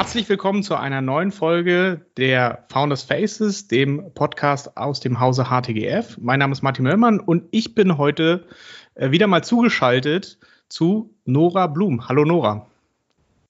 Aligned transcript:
Herzlich 0.00 0.30
willkommen 0.30 0.62
zu 0.62 0.76
einer 0.76 1.02
neuen 1.02 1.30
Folge 1.30 2.06
der 2.16 2.64
Founders 2.70 3.02
Faces, 3.02 3.68
dem 3.68 4.14
Podcast 4.14 4.78
aus 4.78 4.98
dem 5.00 5.20
Hause 5.20 5.48
HTGF. 5.50 6.16
Mein 6.18 6.38
Name 6.38 6.52
ist 6.52 6.62
Martin 6.62 6.84
Möllmann 6.84 7.20
und 7.20 7.44
ich 7.50 7.74
bin 7.74 7.98
heute 7.98 8.46
äh, 8.94 9.10
wieder 9.10 9.26
mal 9.26 9.44
zugeschaltet 9.44 10.38
zu 10.70 11.14
Nora 11.26 11.66
Blum. 11.66 12.08
Hallo 12.08 12.24
Nora. 12.24 12.66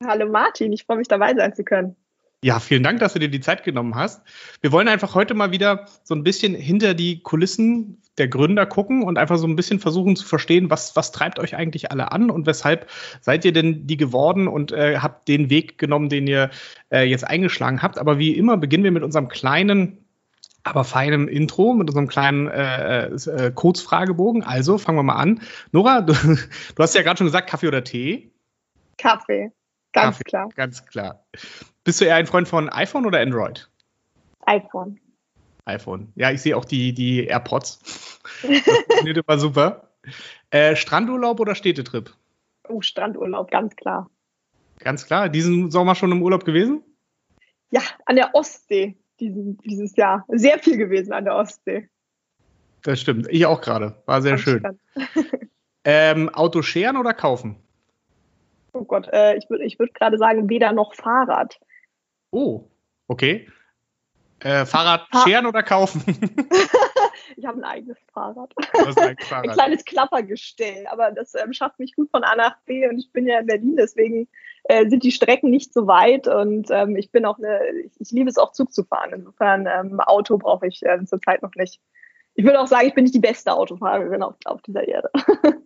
Hallo 0.05 0.29
Martin, 0.29 0.73
ich 0.73 0.87
freue 0.87 0.97
mich 0.97 1.07
dabei 1.07 1.33
sein 1.37 1.55
zu 1.55 1.63
können. 1.63 1.95
Ja, 2.43 2.59
vielen 2.59 2.83
Dank, 2.83 3.01
dass 3.01 3.13
du 3.13 3.19
dir 3.19 3.29
die 3.29 3.41
Zeit 3.41 3.65
genommen 3.65 3.95
hast. 3.95 4.23
Wir 4.63 4.73
wollen 4.73 4.89
einfach 4.89 5.15
heute 5.15 5.35
mal 5.35 5.53
wieder 5.53 5.87
so 6.05 6.15
ein 6.15 6.25
bisschen 6.25 6.55
hinter 6.55 6.95
die 6.95 7.21
Kulissen 7.21 8.01
der 8.17 8.29
Gründer 8.29 8.65
gucken 8.65 9.03
und 9.03 9.19
einfach 9.19 9.37
so 9.37 9.47
ein 9.47 9.57
bisschen 9.57 9.79
versuchen 9.79 10.17
zu 10.17 10.27
verstehen, 10.27 10.71
was, 10.71 10.97
was 10.97 11.13
treibt 11.13 11.39
euch 11.39 11.55
eigentlich 11.55 11.91
alle 11.91 12.13
an 12.13 12.31
und 12.31 12.47
weshalb 12.47 12.89
seid 13.21 13.45
ihr 13.45 13.53
denn 13.53 13.87
die 13.87 13.99
geworden 13.99 14.49
und 14.49 14.73
äh, 14.73 14.99
habt 15.01 15.29
den 15.29 15.51
Weg 15.51 15.77
genommen, 15.77 16.09
den 16.09 16.27
ihr 16.27 16.51
äh, 16.91 17.03
jetzt 17.03 17.25
eingeschlagen 17.25 17.83
habt. 17.83 17.99
Aber 17.99 18.19
wie 18.19 18.35
immer 18.35 18.57
beginnen 18.57 18.85
wir 18.85 18.91
mit 18.91 19.03
unserem 19.03 19.29
kleinen 19.29 19.99
aber 20.63 20.85
feinem 20.85 21.27
Intro 21.29 21.73
mit 21.73 21.89
unserem 21.89 22.07
kleinen 22.07 22.47
äh, 22.49 23.07
äh, 23.07 23.51
Kurzfragebogen. 23.51 24.45
Also 24.45 24.77
fangen 24.77 24.99
wir 24.99 25.03
mal 25.03 25.15
an. 25.15 25.41
Nora, 25.73 26.03
du, 26.03 26.13
du 26.75 26.83
hast 26.83 26.95
ja 26.95 27.03
gerade 27.03 27.19
schon 27.19 27.27
gesagt, 27.27 27.49
Kaffee 27.49 27.69
oder 27.69 27.83
Tee? 27.85 28.31
Kaffee, 28.99 29.53
ganz 29.93 30.17
Kaffee, 30.17 30.25
klar. 30.25 30.49
Ganz 30.55 30.85
klar. 30.85 31.25
Bist 31.85 32.01
du 32.01 32.05
eher 32.05 32.17
ein 32.17 32.27
Freund 32.27 32.49
von 32.49 32.69
iPhone 32.69 33.07
oder 33.07 33.21
Android? 33.21 33.69
iPhone. 34.47 34.99
iPhone. 35.65 36.13
Ja, 36.17 36.31
ich 36.31 36.43
sehe 36.43 36.57
auch 36.57 36.65
die, 36.65 36.93
die 36.93 37.27
AirPods. 37.27 38.19
Das 38.43 38.61
funktioniert 38.63 39.19
immer 39.19 39.39
super. 39.39 39.91
Äh, 40.51 40.77
Strandurlaub 40.77 41.41
oder 41.41 41.55
Städtetrip? 41.55 42.15
Oh, 42.69 42.81
Strandurlaub, 42.81 43.51
ganz 43.51 43.75
klar. 43.77 44.09
Ganz 44.79 45.07
klar. 45.07 45.29
Diesen 45.29 45.71
Sommer 45.71 45.95
schon 45.95 46.13
im 46.13 46.23
Urlaub 46.23 46.45
gewesen? 46.45 46.83
Ja, 47.71 47.83
an 48.07 48.17
der 48.17 48.35
Ostsee 48.35 48.97
diesen, 49.21 49.59
dieses 49.59 49.97
Jahr. 49.97 50.25
Sehr 50.29 50.59
viel 50.59 50.77
gewesen 50.77 51.13
an 51.13 51.25
der 51.25 51.37
Ostsee. 51.37 51.89
Das 52.83 53.01
stimmt. 53.01 53.27
Ich 53.31 53.47
auch 53.47 53.61
gerade. 53.61 54.03
War 54.07 54.23
sehr 54.23 54.33
Am 54.33 54.39
schön. 54.39 54.79
Ähm, 55.83 56.29
Auto 56.29 56.61
scheren 56.61 56.99
oder 56.99 57.15
kaufen? 57.15 57.57
Oh 58.75 58.85
Gott, 58.85 59.09
äh, 59.15 59.37
ich 59.37 59.49
würde 59.49 59.65
ich 59.65 59.79
würd 59.79 59.95
gerade 59.95 60.19
sagen, 60.19 60.51
weder 60.51 60.73
noch 60.73 60.95
Fahrrad. 60.95 61.59
Oh, 62.31 62.69
okay. 63.09 63.49
Äh, 64.41 64.65
Fahrrad 64.65 65.07
Fa- 65.11 65.25
scheren 65.25 65.47
oder 65.47 65.63
kaufen? 65.63 66.03
Ich 67.37 67.47
habe 67.47 67.59
ein 67.59 67.65
eigenes 67.65 67.97
Fahrrad. 68.13 68.53
Ein 68.75 68.87
Ein 68.99 69.17
Fahrrad. 69.19 69.53
kleines 69.53 69.85
Klappergestell, 69.85 70.87
aber 70.89 71.13
das 71.13 71.35
ähm, 71.35 71.53
schafft 71.53 71.79
mich 71.79 71.95
gut 71.95 72.11
von 72.11 72.25
A 72.25 72.35
nach 72.35 72.57
B 72.67 72.89
und 72.89 72.99
ich 72.99 73.13
bin 73.13 73.27
ja 73.27 73.39
in 73.39 73.47
Berlin, 73.47 73.77
deswegen 73.77 74.29
äh, 74.65 74.89
sind 74.89 75.05
die 75.05 75.13
Strecken 75.13 75.49
nicht 75.51 75.73
so 75.73 75.87
weit 75.87 76.27
und 76.27 76.69
ähm, 76.71 76.97
ich 76.97 77.13
bin 77.13 77.25
auch 77.25 77.39
eine, 77.39 77.61
ich, 77.85 77.93
ich 78.01 78.11
liebe 78.11 78.29
es 78.29 78.37
auch 78.37 78.53
Zug 78.53 78.73
zu 78.73 78.83
fahren. 78.85 79.13
Insofern 79.15 79.67
ähm, 79.67 80.01
Auto 80.01 80.39
brauche 80.39 80.67
ich 80.67 80.83
ähm, 80.85 81.07
zurzeit 81.07 81.43
noch 81.43 81.55
nicht. 81.55 81.81
Ich 82.35 82.45
würde 82.45 82.61
auch 82.61 82.67
sagen, 82.67 82.89
ich 82.89 82.95
bin 82.95 83.05
nicht 83.05 83.15
die 83.15 83.21
beste 83.21 83.53
Autofahrerin 83.55 84.23
auf, 84.23 84.35
auf 84.45 84.61
dieser 84.63 84.87
Erde. 84.89 85.11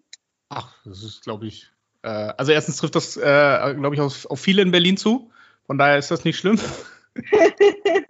Ach, 0.51 0.75
das 0.85 1.03
ist, 1.03 1.23
glaube 1.23 1.47
ich. 1.47 1.71
Äh, 2.03 2.09
also 2.37 2.53
erstens 2.53 2.77
trifft 2.77 2.95
das, 2.95 3.17
äh, 3.17 3.75
glaube 3.75 3.95
ich, 3.95 4.01
auf, 4.01 4.27
auf 4.31 4.39
viele 4.41 4.63
in 4.63 4.71
Berlin 4.71 4.97
zu. 4.97 5.31
Von 5.67 5.79
daher 5.79 5.99
ist 5.99 6.11
das 6.11 6.25
nicht 6.25 6.39
schlimm. 6.39 6.59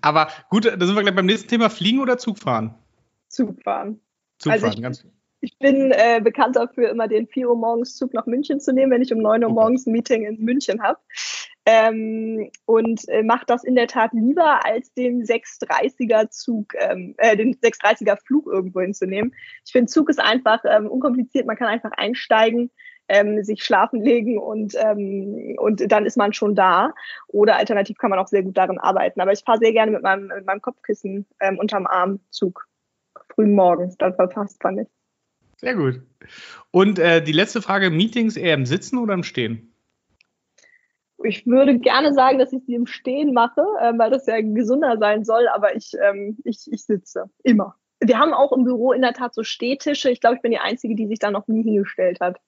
Aber 0.00 0.28
gut, 0.48 0.64
da 0.64 0.86
sind 0.86 0.94
wir 0.94 1.02
gleich 1.02 1.14
beim 1.14 1.26
nächsten 1.26 1.48
Thema. 1.48 1.68
Fliegen 1.70 2.00
oder 2.00 2.18
Zugfahren? 2.18 2.74
Zugfahren. 3.28 4.00
Zugfahren, 4.38 4.64
Also 4.64 4.76
ich- 4.76 4.82
ganz. 4.82 5.06
Ich 5.44 5.58
bin 5.58 5.90
äh, 5.90 6.20
bekannt 6.22 6.54
dafür, 6.54 6.88
immer 6.90 7.08
den 7.08 7.26
4 7.26 7.48
Uhr 7.48 7.56
morgens 7.56 7.96
Zug 7.96 8.14
nach 8.14 8.26
München 8.26 8.60
zu 8.60 8.72
nehmen, 8.72 8.92
wenn 8.92 9.02
ich 9.02 9.12
um 9.12 9.18
9 9.18 9.42
Uhr 9.42 9.50
Okay. 9.50 9.54
morgens 9.54 9.86
ein 9.86 9.92
Meeting 9.92 10.22
in 10.24 10.40
München 10.40 10.80
habe. 10.80 11.00
Ähm, 11.66 12.48
und 12.64 13.08
äh, 13.08 13.24
mache 13.24 13.44
das 13.48 13.64
in 13.64 13.74
der 13.74 13.88
Tat 13.88 14.12
lieber, 14.12 14.64
als 14.64 14.94
den 14.94 15.24
630er 15.24 16.30
Zug, 16.30 16.74
ähm, 16.78 17.16
äh, 17.18 17.36
den 17.36 17.56
630er 17.56 18.18
Flug 18.24 18.46
irgendwo 18.46 18.82
hinzunehmen. 18.82 19.34
Ich 19.66 19.72
finde, 19.72 19.90
Zug 19.90 20.10
ist 20.10 20.20
einfach 20.20 20.60
ähm, 20.64 20.86
unkompliziert, 20.86 21.44
man 21.44 21.56
kann 21.56 21.66
einfach 21.66 21.90
einsteigen, 21.96 22.70
ähm, 23.12 23.44
sich 23.44 23.62
schlafen 23.62 24.00
legen 24.00 24.38
und, 24.38 24.74
ähm, 24.76 25.54
und 25.58 25.92
dann 25.92 26.06
ist 26.06 26.16
man 26.16 26.32
schon 26.32 26.54
da. 26.54 26.94
Oder 27.28 27.56
alternativ 27.56 27.98
kann 27.98 28.10
man 28.10 28.18
auch 28.18 28.26
sehr 28.26 28.42
gut 28.42 28.56
darin 28.56 28.78
arbeiten. 28.78 29.20
Aber 29.20 29.32
ich 29.32 29.44
fahre 29.44 29.58
sehr 29.58 29.72
gerne 29.72 29.92
mit 29.92 30.02
meinem, 30.02 30.28
mit 30.28 30.46
meinem 30.46 30.62
Kopfkissen 30.62 31.26
ähm, 31.40 31.58
unterm 31.58 31.86
Arm 31.86 32.20
Zug. 32.30 32.66
Früh 33.34 33.46
morgens, 33.46 33.96
dann 33.98 34.14
verpasst 34.14 34.62
man 34.64 34.76
nicht. 34.76 34.90
Sehr 35.58 35.74
gut. 35.74 36.00
Und 36.70 36.98
äh, 36.98 37.22
die 37.22 37.32
letzte 37.32 37.60
Frage: 37.62 37.90
Meetings 37.90 38.36
eher 38.36 38.54
im 38.54 38.66
Sitzen 38.66 38.98
oder 38.98 39.14
im 39.14 39.22
Stehen? 39.22 39.74
Ich 41.24 41.46
würde 41.46 41.78
gerne 41.78 42.14
sagen, 42.14 42.38
dass 42.38 42.52
ich 42.52 42.64
sie 42.64 42.74
im 42.74 42.86
Stehen 42.86 43.32
mache, 43.32 43.64
ähm, 43.80 43.98
weil 43.98 44.10
das 44.10 44.26
ja 44.26 44.40
gesunder 44.40 44.96
sein 44.98 45.24
soll, 45.24 45.46
aber 45.48 45.76
ich, 45.76 45.92
ähm, 46.02 46.38
ich, 46.44 46.66
ich 46.70 46.84
sitze 46.84 47.30
immer. 47.44 47.76
Wir 48.00 48.18
haben 48.18 48.32
auch 48.32 48.50
im 48.52 48.64
Büro 48.64 48.92
in 48.92 49.02
der 49.02 49.12
Tat 49.12 49.32
so 49.32 49.44
Stehtische. 49.44 50.10
Ich 50.10 50.20
glaube, 50.20 50.36
ich 50.36 50.42
bin 50.42 50.50
die 50.50 50.58
Einzige, 50.58 50.96
die 50.96 51.06
sich 51.06 51.20
da 51.20 51.30
noch 51.30 51.46
nie 51.46 51.62
hingestellt 51.62 52.18
hat. 52.20 52.40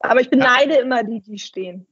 Aber 0.00 0.20
ich 0.20 0.30
beneide 0.30 0.74
immer 0.76 1.04
die, 1.04 1.20
die 1.20 1.38
stehen. 1.38 1.86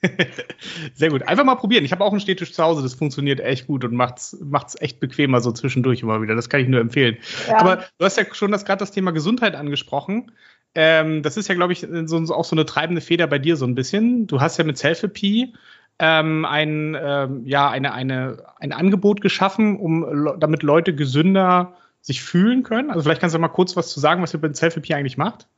Sehr 0.94 1.10
gut. 1.10 1.26
Einfach 1.26 1.44
mal 1.44 1.56
probieren. 1.56 1.84
Ich 1.84 1.92
habe 1.92 2.04
auch 2.04 2.10
einen 2.10 2.20
Stehtisch 2.20 2.52
zu 2.52 2.62
Hause, 2.62 2.82
das 2.82 2.94
funktioniert 2.94 3.40
echt 3.40 3.66
gut 3.66 3.84
und 3.84 3.94
macht's, 3.94 4.36
macht's 4.40 4.80
echt 4.80 5.00
bequemer 5.00 5.40
so 5.40 5.52
zwischendurch 5.52 6.02
immer 6.02 6.20
wieder. 6.22 6.34
Das 6.34 6.48
kann 6.48 6.60
ich 6.60 6.68
nur 6.68 6.80
empfehlen. 6.80 7.18
Ja. 7.48 7.58
Aber 7.58 7.84
du 7.98 8.04
hast 8.04 8.16
ja 8.16 8.24
schon 8.32 8.52
das 8.52 8.64
gerade 8.64 8.80
das 8.80 8.92
Thema 8.92 9.10
Gesundheit 9.12 9.54
angesprochen. 9.54 10.32
Ähm, 10.74 11.22
das 11.22 11.36
ist 11.36 11.48
ja, 11.48 11.54
glaube 11.54 11.72
ich, 11.72 11.86
so, 12.04 12.16
auch 12.34 12.44
so 12.44 12.54
eine 12.54 12.66
treibende 12.66 13.00
Feder 13.00 13.26
bei 13.26 13.38
dir 13.38 13.56
so 13.56 13.64
ein 13.64 13.74
bisschen. 13.74 14.26
Du 14.26 14.40
hast 14.40 14.58
ja 14.58 14.64
mit 14.64 14.78
Selfie 14.78 15.54
ähm, 15.98 16.44
ein, 16.44 16.96
ähm, 17.00 17.44
ja, 17.44 17.68
eine, 17.70 17.92
eine, 17.92 18.44
ein 18.58 18.72
Angebot 18.72 19.20
geschaffen, 19.20 19.78
um 19.78 20.36
damit 20.38 20.62
Leute 20.62 20.94
gesünder 20.94 21.74
sich 22.00 22.22
fühlen 22.22 22.62
können. 22.62 22.90
Also 22.90 23.02
vielleicht 23.02 23.20
kannst 23.20 23.34
du 23.34 23.40
mal 23.40 23.48
kurz 23.48 23.76
was 23.76 23.90
zu 23.90 23.98
sagen, 23.98 24.22
was 24.22 24.32
ihr 24.34 24.40
mit 24.40 24.56
Selfie 24.56 24.94
eigentlich 24.94 25.18
macht. 25.18 25.48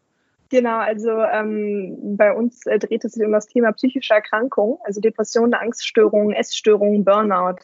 Genau, 0.50 0.78
also 0.78 1.10
ähm, 1.10 2.16
bei 2.16 2.32
uns 2.32 2.66
äh, 2.66 2.78
dreht 2.80 3.04
es 3.04 3.12
sich 3.12 3.24
um 3.24 3.30
das 3.30 3.46
Thema 3.46 3.70
psychische 3.72 4.14
Erkrankungen, 4.14 4.78
also 4.82 5.00
Depressionen, 5.00 5.54
Angststörungen, 5.54 6.34
Essstörungen, 6.34 7.04
Burnout. 7.04 7.60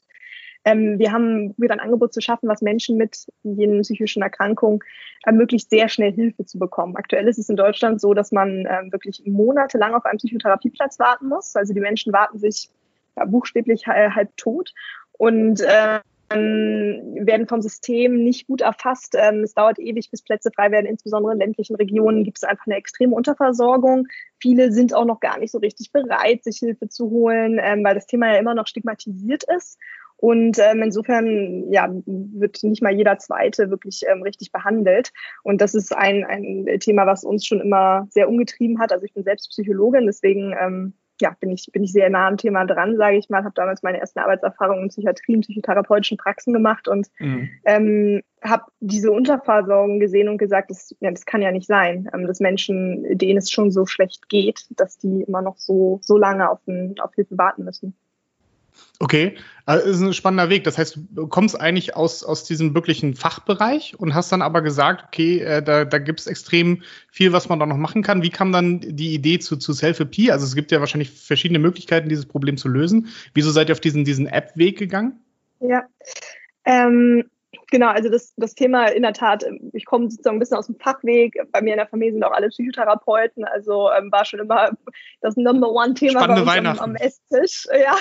Ähm, 0.65 0.97
wir 0.97 1.11
haben 1.11 1.53
wieder 1.59 1.75
ein 1.75 1.81
Angebot 1.81 2.15
zu 2.15 2.21
schaffen, 2.21 2.49
was 2.49 2.63
Menschen 2.63 2.97
mit 2.97 3.27
jenen 3.43 3.83
psychischen 3.83 4.23
Erkrankungen 4.23 4.79
ermöglicht, 5.25 5.69
sehr 5.69 5.89
schnell 5.89 6.13
Hilfe 6.13 6.45
zu 6.45 6.61
bekommen. 6.61 6.95
Aktuell 6.97 7.27
ist 7.27 7.39
es 7.39 7.49
in 7.49 7.57
Deutschland 7.57 8.01
so, 8.01 8.15
dass 8.15 8.31
man 8.31 8.69
ähm, 8.71 8.93
wirklich 8.93 9.21
monatelang 9.27 9.95
auf 9.95 10.05
einen 10.05 10.19
Psychotherapieplatz 10.19 11.01
warten 11.01 11.27
muss. 11.29 11.57
Also 11.57 11.75
die 11.75 11.81
Menschen 11.81 12.13
warten 12.13 12.39
sich 12.39 12.71
ja, 13.17 13.25
buchstäblich 13.25 13.85
äh, 13.89 14.11
halb 14.11 14.37
tot 14.37 14.73
und 15.19 15.61
äh, 15.61 15.99
werden 16.35 17.47
vom 17.47 17.63
System 17.63 18.23
nicht 18.23 18.47
gut 18.47 18.61
erfasst. 18.61 19.15
Ähm, 19.17 19.43
es 19.45 19.55
dauert 19.55 19.79
ewig, 19.79 20.11
bis 20.11 20.23
Plätze 20.23 20.51
frei 20.51 20.71
werden. 20.71 20.87
Insbesondere 20.87 21.33
in 21.33 21.39
ländlichen 21.39 21.77
Regionen 21.77 22.25
gibt 22.25 22.39
es 22.39 22.45
einfach 22.45 22.67
eine 22.67 22.77
extreme 22.77 23.15
Unterversorgung. 23.15 24.07
Viele 24.41 24.73
sind 24.73 24.95
auch 24.95 25.05
noch 25.05 25.21
gar 25.21 25.39
nicht 25.39 25.53
so 25.53 25.59
richtig 25.59 25.93
bereit, 25.93 26.45
sich 26.45 26.59
Hilfe 26.59 26.89
zu 26.89 27.11
holen, 27.11 27.61
ähm, 27.63 27.85
weil 27.85 27.95
das 27.95 28.07
Thema 28.07 28.33
ja 28.33 28.39
immer 28.39 28.55
noch 28.55 28.67
stigmatisiert 28.67 29.45
ist. 29.57 29.79
Und 30.19 30.59
ähm, 30.59 30.83
insofern 30.83 31.71
ja, 31.71 31.91
wird 32.07 32.63
nicht 32.63 32.83
mal 32.83 32.95
jeder 32.95 33.19
Zweite 33.19 33.71
wirklich 33.71 34.03
ähm, 34.11 34.23
richtig 34.23 34.51
behandelt. 34.51 35.13
Und 35.43 35.61
das 35.61 35.75
ist 35.75 35.95
ein, 35.95 36.25
ein 36.25 36.67
Thema, 36.81 37.07
was 37.07 37.23
uns 37.23 37.45
schon 37.45 37.61
immer 37.61 38.07
sehr 38.11 38.29
umgetrieben 38.29 38.81
hat. 38.81 38.93
Also 38.93 39.05
ich 39.05 39.13
bin 39.13 39.25
selbst 39.25 39.51
Psychologin, 39.51 40.07
deswegen 40.07 40.55
ähm, 40.59 40.95
ja, 41.21 41.37
bin 41.41 41.51
ich, 41.51 41.71
bin 41.73 41.85
ich 41.85 41.93
sehr 41.93 42.11
nah 42.11 42.29
am 42.29 42.37
Thema 42.37 42.65
dran, 42.65 42.97
sage 42.97 43.17
ich 43.17 43.29
mal. 43.29 43.45
Habe 43.45 43.55
damals 43.55 43.83
meine 43.83 43.99
ersten 43.99 44.19
Arbeitserfahrungen 44.19 44.85
in 44.85 44.89
Psychiatrie, 44.89 45.35
in 45.35 45.41
psychotherapeutischen 45.41 46.17
Praxen 46.17 46.53
gemacht 46.53 46.89
und 46.89 47.09
Mhm. 47.19 47.49
ähm, 47.65 48.23
habe 48.43 48.65
diese 48.81 49.11
Unterversorgung 49.11 49.99
gesehen 49.99 50.29
und 50.29 50.39
gesagt, 50.39 50.71
das, 50.71 50.95
ja, 51.01 51.11
das 51.11 51.27
kann 51.27 51.43
ja 51.43 51.51
nicht 51.51 51.67
sein, 51.67 52.09
ähm, 52.13 52.27
dass 52.27 52.41
Menschen, 52.41 53.19
denen 53.19 53.39
es 53.39 53.51
schon 53.51 53.71
so 53.71 53.87
schlecht 53.87 54.29
geht, 54.29 54.67
dass 54.71 54.99
die 54.99 55.23
immer 55.23 55.43
noch 55.43 55.57
so, 55.57 56.01
so 56.03 56.17
lange 56.17 56.51
auf, 56.51 56.61
ein, 56.67 56.95
auf 57.01 57.15
Hilfe 57.15 57.39
warten 57.39 57.65
müssen. 57.65 57.97
Okay, 58.99 59.37
also 59.67 59.87
ist 59.87 60.01
ein 60.01 60.15
spannender 60.15 60.49
Weg. 60.49 60.65
Das 60.65 60.79
heißt, 60.79 60.99
du 61.11 61.27
kommst 61.27 61.61
eigentlich 61.61 61.97
aus, 61.97 62.25
aus 62.25 62.45
diesem 62.45 62.75
wirklichen 62.75 63.15
Fachbereich 63.15 63.95
und 63.99 64.15
hast 64.15 64.33
dann 64.33 64.41
aber 64.41 64.63
gesagt, 64.63 65.05
okay, 65.07 65.41
äh, 65.41 65.63
da, 65.63 65.85
da 65.85 65.99
gibt 65.99 66.21
es 66.21 66.27
extrem 66.27 66.83
viel, 67.11 67.33
was 67.33 67.49
man 67.51 67.59
da 67.59 67.67
noch 67.67 67.77
machen 67.77 68.03
kann. 68.03 68.23
Wie 68.23 68.31
kam 68.31 68.53
dann 68.53 68.81
die 68.81 69.13
Idee 69.13 69.39
zu, 69.39 69.57
zu 69.59 69.75
Selfie? 69.75 70.31
Also 70.31 70.47
es 70.47 70.55
gibt 70.55 70.73
ja 70.73 70.81
wahrscheinlich 70.81 71.11
verschiedene 71.11 71.59
Möglichkeiten, 71.59 72.09
dieses 72.09 72.25
Problem 72.25 72.57
zu 72.57 72.69
lösen. 72.69 73.09
Wieso 73.35 73.51
seid 73.51 73.69
ihr 73.69 73.75
auf 73.75 73.81
diesen, 73.81 74.05
diesen 74.05 74.29
App-Weg 74.29 74.79
gegangen? 74.79 75.21
Ja. 75.61 75.85
Ähm, 76.65 77.25
Genau, 77.71 77.89
also 77.89 78.09
das, 78.09 78.35
das 78.37 78.55
Thema 78.55 78.87
in 78.87 79.03
der 79.03 79.13
Tat, 79.13 79.45
ich 79.73 79.85
komme 79.85 80.11
sozusagen 80.11 80.37
ein 80.37 80.41
bisschen 80.41 80.57
aus 80.57 80.67
dem 80.67 80.77
Fachweg. 80.77 81.39
Bei 81.53 81.61
mir 81.61 81.73
in 81.73 81.79
der 81.79 81.87
Familie 81.87 82.13
sind 82.13 82.25
auch 82.25 82.33
alle 82.33 82.49
Psychotherapeuten, 82.49 83.45
also 83.45 83.91
ähm, 83.91 84.11
war 84.13 84.25
schon 84.25 84.41
immer 84.41 84.71
das 85.21 85.37
Number 85.37 85.71
One-Thema 85.71 86.27
bei 86.27 86.41
uns 86.41 86.67
am, 86.67 86.79
am, 86.79 86.97
Esstisch. 86.97 87.67
Ja, 87.77 87.97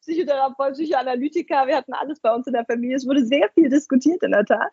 Psychotherapeut, 0.00 0.74
Psychoanalytiker, 0.74 1.66
wir 1.66 1.76
hatten 1.76 1.92
alles 1.92 2.20
bei 2.20 2.32
uns 2.34 2.46
in 2.46 2.52
der 2.52 2.64
Familie. 2.64 2.96
Es 2.96 3.06
wurde 3.06 3.24
sehr 3.24 3.48
viel 3.54 3.68
diskutiert 3.68 4.22
in 4.22 4.32
der 4.32 4.44
Tat. 4.44 4.70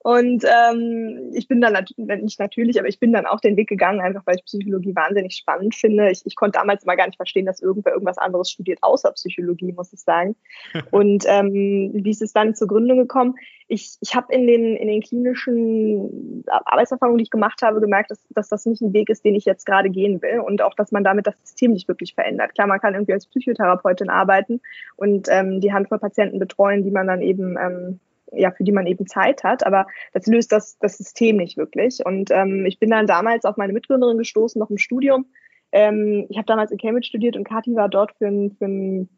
Und 0.00 0.44
ähm, 0.44 1.30
ich 1.34 1.48
bin 1.48 1.60
dann 1.60 1.72
natürlich, 1.72 2.22
nicht 2.22 2.40
natürlich, 2.40 2.78
aber 2.78 2.88
ich 2.88 2.98
bin 2.98 3.12
dann 3.12 3.26
auch 3.26 3.40
den 3.40 3.56
Weg 3.56 3.68
gegangen, 3.68 4.00
einfach 4.00 4.22
weil 4.26 4.36
ich 4.36 4.44
Psychologie 4.44 4.94
wahnsinnig 4.94 5.36
spannend 5.36 5.74
finde. 5.74 6.10
Ich, 6.10 6.22
ich 6.24 6.36
konnte 6.36 6.58
damals 6.58 6.84
mal 6.84 6.96
gar 6.96 7.06
nicht 7.06 7.16
verstehen, 7.16 7.46
dass 7.46 7.62
irgendwer 7.62 7.92
irgendwas 7.92 8.18
anderes 8.18 8.50
studiert, 8.50 8.78
außer 8.82 9.12
Psychologie, 9.12 9.72
muss 9.72 9.92
ich 9.92 10.00
sagen. 10.00 10.36
Und 10.90 11.24
ähm, 11.26 11.90
wie 11.94 12.10
ist 12.10 12.22
es 12.22 12.32
dann 12.32 12.54
zur 12.54 12.68
Gründung 12.68 12.98
gekommen? 12.98 13.34
Ich, 13.68 13.96
ich 14.00 14.14
habe 14.14 14.32
in 14.32 14.46
den, 14.46 14.76
in 14.76 14.88
den 14.88 15.02
klinischen 15.02 16.44
Arbeitserfahrungen, 16.46 17.18
die 17.18 17.24
ich 17.24 17.30
gemacht 17.30 17.62
habe, 17.62 17.80
gemerkt, 17.80 18.10
dass, 18.10 18.24
dass 18.30 18.48
das 18.48 18.66
nicht 18.66 18.80
ein 18.80 18.92
Weg 18.92 19.08
ist, 19.08 19.24
den 19.24 19.34
ich 19.34 19.44
jetzt 19.44 19.66
gerade 19.66 19.90
gehen 19.90 20.22
will 20.22 20.40
und 20.40 20.62
auch, 20.62 20.74
dass 20.74 20.92
man 20.92 21.04
damit 21.04 21.26
das 21.26 21.34
System 21.42 21.72
nicht 21.72 21.88
wirklich 21.88 22.14
verändert. 22.14 22.54
Klar, 22.54 22.66
man 22.68 22.80
kann 22.80 22.94
irgendwie 22.94 23.12
als 23.12 23.26
Psychotherapeutin 23.26 24.08
arbeiten 24.08 24.60
und 24.96 25.28
ähm, 25.30 25.60
die 25.60 25.72
Handvoll 25.72 25.98
Patienten 25.98 26.38
betreuen, 26.38 26.84
die 26.84 26.90
man 26.90 27.06
dann 27.06 27.22
eben 27.22 27.56
ähm, 27.58 28.00
ja, 28.32 28.50
für 28.50 28.64
die 28.64 28.72
man 28.72 28.86
eben 28.86 29.06
Zeit 29.06 29.44
hat, 29.44 29.64
aber 29.64 29.86
das 30.12 30.26
löst 30.26 30.52
das, 30.52 30.78
das 30.78 30.98
System 30.98 31.36
nicht 31.36 31.56
wirklich. 31.56 32.04
Und 32.04 32.30
ähm, 32.30 32.66
ich 32.66 32.78
bin 32.78 32.90
dann 32.90 33.06
damals 33.06 33.44
auf 33.44 33.56
meine 33.56 33.72
Mitgründerin 33.72 34.18
gestoßen, 34.18 34.58
noch 34.58 34.70
im 34.70 34.78
Studium. 34.78 35.26
Ähm, 35.72 36.26
ich 36.28 36.36
habe 36.36 36.46
damals 36.46 36.70
in 36.70 36.78
Cambridge 36.78 37.08
studiert 37.08 37.36
und 37.36 37.44
Kathi 37.44 37.74
war 37.74 37.88
dort 37.88 38.12
für 38.18 38.26
ein, 38.26 38.56
für 38.58 38.66
ein 38.66 39.08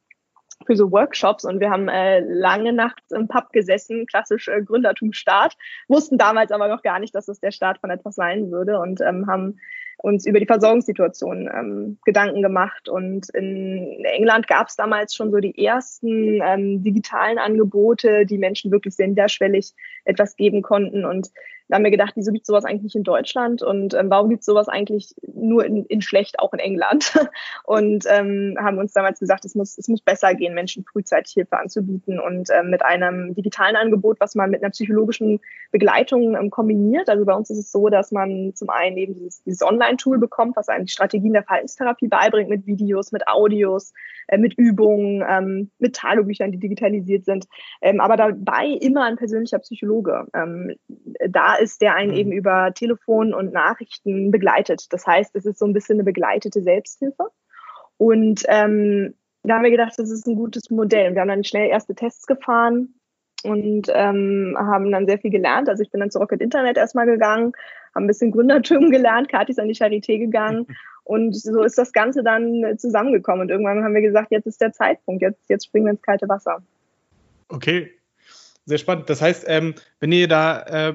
für 0.66 0.76
so 0.76 0.90
Workshops 0.90 1.44
und 1.44 1.60
wir 1.60 1.70
haben 1.70 1.88
äh, 1.88 2.20
lange 2.20 2.72
nachts 2.72 3.10
im 3.12 3.28
Pub 3.28 3.52
gesessen, 3.52 4.06
klassisch 4.06 4.48
äh, 4.48 4.62
Gründertumsstart, 4.62 5.56
wussten 5.88 6.18
damals 6.18 6.50
aber 6.50 6.68
noch 6.68 6.82
gar 6.82 6.98
nicht, 6.98 7.14
dass 7.14 7.28
es 7.28 7.40
der 7.40 7.52
Start 7.52 7.78
von 7.78 7.90
etwas 7.90 8.14
sein 8.14 8.50
würde 8.50 8.78
und 8.78 9.00
ähm, 9.00 9.26
haben 9.26 9.58
uns 9.98 10.26
über 10.26 10.38
die 10.38 10.46
Versorgungssituation 10.46 11.50
ähm, 11.52 11.98
Gedanken 12.04 12.40
gemacht. 12.40 12.88
Und 12.88 13.28
in 13.30 14.04
England 14.04 14.46
gab 14.46 14.68
es 14.68 14.76
damals 14.76 15.14
schon 15.14 15.32
so 15.32 15.38
die 15.38 15.64
ersten 15.64 16.40
ähm, 16.40 16.82
digitalen 16.82 17.38
Angebote, 17.38 18.24
die 18.24 18.38
Menschen 18.38 18.70
wirklich 18.70 18.94
sehr 18.94 19.08
niederschwellig 19.08 19.74
etwas 20.04 20.36
geben 20.36 20.62
konnten. 20.62 21.04
Und 21.04 21.30
da 21.68 21.76
haben 21.76 21.84
wir 21.84 21.90
gedacht, 21.90 22.12
wieso 22.16 22.32
gibt 22.32 22.42
es 22.42 22.46
sowas 22.46 22.64
eigentlich 22.64 22.84
nicht 22.84 22.96
in 22.96 23.02
Deutschland 23.02 23.62
und 23.62 23.94
ähm, 23.94 24.08
warum 24.08 24.30
gibt 24.30 24.40
es 24.40 24.46
sowas 24.46 24.68
eigentlich 24.68 25.14
nur 25.26 25.64
in, 25.64 25.84
in 25.84 26.00
schlecht 26.00 26.38
auch 26.40 26.52
in 26.52 26.58
England? 26.58 27.12
und 27.64 28.04
ähm, 28.08 28.56
haben 28.58 28.78
uns 28.78 28.92
damals 28.92 29.20
gesagt, 29.20 29.44
es 29.44 29.54
muss, 29.54 29.76
es 29.76 29.88
muss 29.88 30.00
besser 30.00 30.34
gehen, 30.34 30.54
Menschen 30.54 30.84
frühzeitig 30.84 31.34
Hilfe 31.34 31.58
anzubieten 31.58 32.18
und 32.18 32.48
ähm, 32.50 32.70
mit 32.70 32.84
einem 32.84 33.34
digitalen 33.34 33.76
Angebot, 33.76 34.18
was 34.20 34.34
man 34.34 34.50
mit 34.50 34.62
einer 34.62 34.70
psychologischen 34.70 35.40
Begleitung 35.70 36.34
ähm, 36.36 36.50
kombiniert. 36.50 37.08
Also 37.08 37.24
bei 37.24 37.34
uns 37.34 37.50
ist 37.50 37.58
es 37.58 37.70
so, 37.70 37.88
dass 37.88 38.12
man 38.12 38.52
zum 38.54 38.70
einen 38.70 38.96
eben 38.96 39.14
dieses, 39.14 39.42
dieses 39.42 39.62
Online-Tool 39.62 40.18
bekommt, 40.18 40.56
was 40.56 40.68
einem 40.68 40.86
die 40.86 40.92
Strategien 40.92 41.34
der 41.34 41.42
Verhaltenstherapie 41.42 42.08
beibringt 42.08 42.48
mit 42.48 42.66
Videos, 42.66 43.12
mit 43.12 43.28
Audios, 43.28 43.92
äh, 44.28 44.38
mit 44.38 44.54
Übungen, 44.56 45.22
ähm, 45.28 45.70
mit 45.78 45.96
Tagebüchern, 45.96 46.52
die 46.52 46.58
digitalisiert 46.58 47.26
sind, 47.26 47.46
ähm, 47.82 48.00
aber 48.00 48.16
dabei 48.16 48.68
immer 48.68 49.04
ein 49.04 49.16
persönlicher 49.16 49.58
Psychologe. 49.58 50.26
Ähm, 50.34 50.74
da 51.28 51.57
ist, 51.58 51.80
der 51.80 51.94
einen 51.94 52.12
mhm. 52.12 52.16
eben 52.16 52.32
über 52.32 52.72
Telefon 52.74 53.34
und 53.34 53.52
Nachrichten 53.52 54.30
begleitet. 54.30 54.86
Das 54.92 55.06
heißt, 55.06 55.34
es 55.36 55.46
ist 55.46 55.58
so 55.58 55.66
ein 55.66 55.72
bisschen 55.72 55.96
eine 55.96 56.04
begleitete 56.04 56.62
Selbsthilfe. 56.62 57.28
Und 57.96 58.44
ähm, 58.48 59.14
da 59.42 59.56
haben 59.56 59.64
wir 59.64 59.70
gedacht, 59.70 59.94
das 59.96 60.10
ist 60.10 60.26
ein 60.26 60.36
gutes 60.36 60.70
Modell. 60.70 61.14
Wir 61.14 61.20
haben 61.20 61.28
dann 61.28 61.44
schnell 61.44 61.68
erste 61.68 61.94
Tests 61.94 62.26
gefahren 62.26 62.94
und 63.44 63.88
ähm, 63.92 64.54
haben 64.58 64.90
dann 64.90 65.06
sehr 65.06 65.18
viel 65.18 65.30
gelernt. 65.30 65.68
Also 65.68 65.82
ich 65.82 65.90
bin 65.90 66.00
dann 66.00 66.10
zu 66.10 66.18
Rocket 66.18 66.40
Internet 66.40 66.76
erstmal 66.76 67.06
gegangen, 67.06 67.52
habe 67.94 68.04
ein 68.04 68.08
bisschen 68.08 68.30
Gründertum 68.30 68.90
gelernt, 68.90 69.28
Kathi 69.28 69.52
ist 69.52 69.60
an 69.60 69.68
die 69.68 69.74
Charité 69.74 70.18
gegangen 70.18 70.66
und 71.04 71.34
so 71.34 71.62
ist 71.62 71.78
das 71.78 71.92
Ganze 71.92 72.22
dann 72.22 72.76
zusammengekommen. 72.78 73.42
Und 73.42 73.50
irgendwann 73.50 73.82
haben 73.82 73.94
wir 73.94 74.02
gesagt, 74.02 74.30
jetzt 74.30 74.46
ist 74.46 74.60
der 74.60 74.72
Zeitpunkt, 74.72 75.22
jetzt, 75.22 75.48
jetzt 75.48 75.66
springen 75.66 75.86
wir 75.86 75.92
ins 75.92 76.02
kalte 76.02 76.28
Wasser. 76.28 76.62
Okay, 77.48 77.90
sehr 78.68 78.78
spannend. 78.78 79.08
Das 79.08 79.22
heißt, 79.22 79.46
ähm, 79.48 79.74
wenn 79.98 80.12
ihr 80.12 80.28
da, 80.28 80.58
äh, 80.60 80.92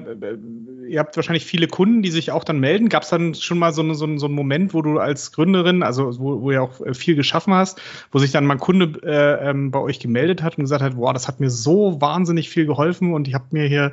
ihr 0.88 1.00
habt 1.00 1.16
wahrscheinlich 1.16 1.44
viele 1.44 1.66
Kunden, 1.66 2.02
die 2.02 2.10
sich 2.10 2.30
auch 2.30 2.44
dann 2.44 2.60
melden. 2.60 2.88
Gab 2.88 3.02
es 3.02 3.08
dann 3.08 3.34
schon 3.34 3.58
mal 3.58 3.72
so, 3.72 3.82
eine, 3.82 3.96
so, 3.96 4.06
so, 4.16 4.26
einen 4.26 4.34
Moment, 4.34 4.74
wo 4.74 4.80
du 4.80 4.98
als 4.98 5.32
Gründerin, 5.32 5.82
also 5.82 6.18
wo, 6.20 6.40
wo 6.40 6.50
ihr 6.52 6.62
auch 6.62 6.80
äh, 6.80 6.94
viel 6.94 7.16
geschaffen 7.16 7.52
hast, 7.52 7.80
wo 8.12 8.20
sich 8.20 8.30
dann 8.30 8.46
mal 8.46 8.54
ein 8.54 8.60
Kunde 8.60 9.00
äh, 9.02 9.50
ähm, 9.50 9.72
bei 9.72 9.80
euch 9.80 9.98
gemeldet 9.98 10.42
hat 10.42 10.56
und 10.56 10.64
gesagt 10.64 10.82
hat, 10.82 10.94
boah, 10.94 11.12
das 11.12 11.26
hat 11.26 11.40
mir 11.40 11.50
so 11.50 12.00
wahnsinnig 12.00 12.48
viel 12.48 12.66
geholfen 12.66 13.12
und 13.12 13.26
ich 13.26 13.34
habe 13.34 13.46
mir 13.50 13.66
hier 13.66 13.92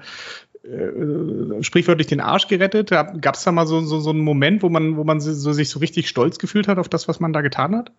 äh, 0.64 1.64
sprichwörtlich 1.64 2.08
den 2.08 2.22
Arsch 2.22 2.48
gerettet. 2.48 2.92
Gab 2.92 3.36
es 3.36 3.44
da 3.44 3.52
mal 3.52 3.66
so, 3.66 3.82
so, 3.82 4.00
so 4.00 4.12
einen 4.12 4.20
Moment, 4.20 4.62
wo 4.62 4.70
man, 4.70 4.96
wo 4.96 5.04
man 5.04 5.20
so, 5.20 5.54
sich 5.54 5.70
so 5.70 5.80
richtig 5.80 6.08
stolz 6.08 6.38
gefühlt 6.38 6.68
hat 6.68 6.78
auf 6.78 6.88
das, 6.88 7.08
was 7.08 7.20
man 7.20 7.34
da 7.34 7.42
getan 7.42 7.76
hat? 7.76 7.92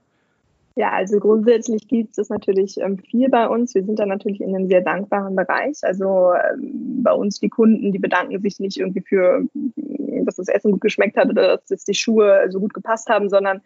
Ja, 0.74 0.90
also 0.92 1.20
grundsätzlich 1.20 1.86
gibt 1.86 2.16
es 2.16 2.30
natürlich 2.30 2.78
ähm, 2.78 2.98
viel 2.98 3.28
bei 3.28 3.46
uns. 3.46 3.74
Wir 3.74 3.84
sind 3.84 3.98
da 3.98 4.06
natürlich 4.06 4.40
in 4.40 4.54
einem 4.54 4.68
sehr 4.68 4.80
dankbaren 4.80 5.36
Bereich. 5.36 5.78
Also 5.82 6.32
ähm, 6.32 7.02
bei 7.02 7.12
uns 7.12 7.40
die 7.40 7.50
Kunden, 7.50 7.92
die 7.92 7.98
bedanken 7.98 8.40
sich 8.40 8.58
nicht 8.58 8.78
irgendwie 8.78 9.02
für, 9.02 9.44
dass 10.24 10.36
das 10.36 10.48
Essen 10.48 10.72
gut 10.72 10.80
geschmeckt 10.80 11.16
hat 11.16 11.28
oder 11.28 11.60
dass 11.68 11.84
die 11.84 11.94
Schuhe 11.94 12.46
so 12.50 12.58
gut 12.58 12.72
gepasst 12.72 13.08
haben, 13.08 13.28
sondern 13.28 13.60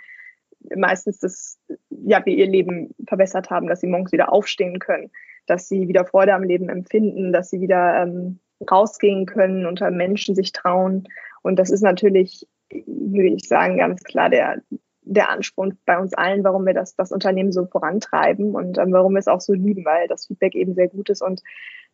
meistens, 0.74 1.20
dass 1.20 1.58
ja, 1.90 2.24
wir 2.24 2.34
ihr 2.34 2.46
Leben 2.46 2.94
verbessert 3.06 3.50
haben, 3.50 3.68
dass 3.68 3.80
sie 3.80 3.86
morgens 3.86 4.12
wieder 4.12 4.32
aufstehen 4.32 4.78
können, 4.78 5.10
dass 5.46 5.68
sie 5.68 5.86
wieder 5.86 6.04
Freude 6.04 6.34
am 6.34 6.42
Leben 6.42 6.68
empfinden, 6.68 7.32
dass 7.32 7.50
sie 7.50 7.60
wieder 7.60 8.02
ähm, 8.02 8.40
rausgehen 8.68 9.26
können, 9.26 9.66
unter 9.66 9.90
Menschen 9.90 10.34
sich 10.34 10.52
trauen. 10.52 11.04
Und 11.42 11.58
das 11.58 11.70
ist 11.70 11.82
natürlich, 11.82 12.48
würde 12.70 13.28
ich 13.28 13.46
sagen, 13.46 13.78
ganz 13.78 14.02
klar 14.02 14.30
der, 14.30 14.62
der 15.06 15.30
Ansporn 15.30 15.78
bei 15.86 15.98
uns 15.98 16.14
allen, 16.14 16.44
warum 16.44 16.66
wir 16.66 16.74
das, 16.74 16.96
das 16.96 17.12
Unternehmen 17.12 17.52
so 17.52 17.64
vorantreiben 17.66 18.54
und 18.54 18.76
ähm, 18.76 18.92
warum 18.92 19.12
wir 19.12 19.20
es 19.20 19.28
auch 19.28 19.40
so 19.40 19.52
lieben, 19.52 19.84
weil 19.84 20.08
das 20.08 20.26
Feedback 20.26 20.54
eben 20.54 20.74
sehr 20.74 20.88
gut 20.88 21.08
ist 21.08 21.22
und 21.22 21.42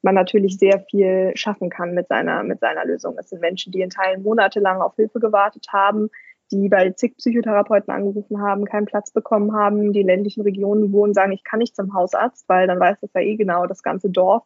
man 0.00 0.14
natürlich 0.14 0.58
sehr 0.58 0.80
viel 0.80 1.32
schaffen 1.34 1.70
kann 1.70 1.94
mit 1.94 2.08
seiner, 2.08 2.42
mit 2.42 2.60
seiner 2.60 2.84
Lösung. 2.84 3.16
Es 3.18 3.28
sind 3.28 3.40
Menschen, 3.40 3.70
die 3.70 3.82
in 3.82 3.90
Teilen 3.90 4.22
monatelang 4.22 4.80
auf 4.80 4.96
Hilfe 4.96 5.20
gewartet 5.20 5.66
haben, 5.70 6.08
die 6.50 6.68
bei 6.68 6.90
zig 6.90 7.16
Psychotherapeuten 7.18 7.92
angerufen 7.92 8.40
haben, 8.40 8.64
keinen 8.64 8.86
Platz 8.86 9.12
bekommen 9.12 9.54
haben, 9.54 9.92
die 9.92 10.00
in 10.00 10.06
ländlichen 10.06 10.42
Regionen 10.42 10.92
wohnen, 10.92 11.14
sagen, 11.14 11.32
ich 11.32 11.44
kann 11.44 11.60
nicht 11.60 11.76
zum 11.76 11.94
Hausarzt, 11.94 12.48
weil 12.48 12.66
dann 12.66 12.80
weiß 12.80 12.98
das 13.00 13.10
ja 13.14 13.20
eh 13.20 13.36
genau 13.36 13.66
das 13.66 13.82
ganze 13.82 14.10
Dorf 14.10 14.42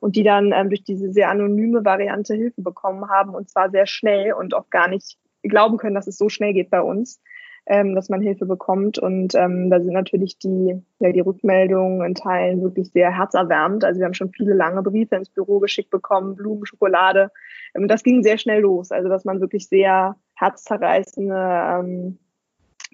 und 0.00 0.16
die 0.16 0.22
dann 0.22 0.52
ähm, 0.52 0.68
durch 0.68 0.84
diese 0.84 1.10
sehr 1.12 1.30
anonyme 1.30 1.84
Variante 1.84 2.34
Hilfe 2.34 2.60
bekommen 2.60 3.08
haben 3.08 3.34
und 3.34 3.48
zwar 3.48 3.70
sehr 3.70 3.86
schnell 3.86 4.34
und 4.34 4.54
auch 4.54 4.68
gar 4.68 4.88
nicht 4.88 5.18
glauben 5.42 5.78
können, 5.78 5.94
dass 5.94 6.06
es 6.06 6.18
so 6.18 6.28
schnell 6.28 6.52
geht 6.52 6.70
bei 6.70 6.82
uns 6.82 7.20
ähm, 7.66 7.94
dass 7.94 8.08
man 8.08 8.20
Hilfe 8.20 8.46
bekommt. 8.46 8.98
Und 8.98 9.34
ähm, 9.34 9.70
da 9.70 9.80
sind 9.80 9.92
natürlich 9.92 10.38
die, 10.38 10.80
ja, 10.98 11.12
die 11.12 11.20
Rückmeldungen 11.20 12.04
in 12.04 12.14
Teilen 12.14 12.62
wirklich 12.62 12.90
sehr 12.90 13.16
herzerwärmend. 13.16 13.84
Also 13.84 14.00
wir 14.00 14.06
haben 14.06 14.14
schon 14.14 14.32
viele 14.32 14.54
lange 14.54 14.82
Briefe 14.82 15.16
ins 15.16 15.30
Büro 15.30 15.60
geschickt 15.60 15.90
bekommen, 15.90 16.34
Blumen, 16.34 16.66
Schokolade. 16.66 17.30
Ähm, 17.74 17.88
das 17.88 18.02
ging 18.02 18.22
sehr 18.22 18.38
schnell 18.38 18.60
los. 18.60 18.90
Also 18.90 19.08
dass 19.08 19.24
man 19.24 19.40
wirklich 19.40 19.68
sehr 19.68 20.16
herzzerreißende 20.34 21.34
ähm, 21.34 22.18